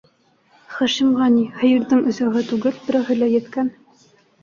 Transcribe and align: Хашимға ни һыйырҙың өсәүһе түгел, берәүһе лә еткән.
Хашимға 0.77 1.27
ни 1.35 1.45
һыйырҙың 1.61 2.03
өсәүһе 2.15 2.45
түгел, 2.51 2.83
берәүһе 2.91 3.23
лә 3.23 3.33
еткән. 3.39 3.75